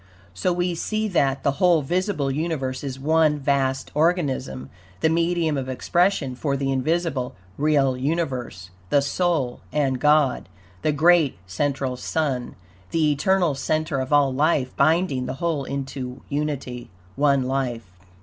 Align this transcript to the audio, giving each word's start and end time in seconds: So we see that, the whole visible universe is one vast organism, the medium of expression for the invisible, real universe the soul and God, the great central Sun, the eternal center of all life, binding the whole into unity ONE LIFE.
So 0.33 0.51
we 0.51 0.73
see 0.73 1.07
that, 1.09 1.43
the 1.43 1.57
whole 1.61 1.83
visible 1.83 2.31
universe 2.31 2.83
is 2.83 2.97
one 2.99 3.37
vast 3.37 3.91
organism, 3.93 4.71
the 5.01 5.09
medium 5.09 5.57
of 5.59 5.69
expression 5.69 6.33
for 6.33 6.57
the 6.57 6.71
invisible, 6.71 7.35
real 7.55 7.95
universe 7.95 8.71
the 8.89 9.03
soul 9.03 9.61
and 9.71 9.99
God, 9.99 10.49
the 10.81 10.91
great 10.91 11.37
central 11.45 11.95
Sun, 11.97 12.55
the 12.89 13.11
eternal 13.11 13.53
center 13.53 13.99
of 13.99 14.11
all 14.11 14.33
life, 14.33 14.75
binding 14.75 15.27
the 15.27 15.35
whole 15.35 15.65
into 15.65 16.23
unity 16.29 16.89
ONE 17.15 17.43
LIFE. 17.43 17.85